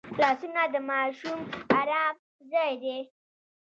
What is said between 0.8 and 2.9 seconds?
ماشوم ارام ځای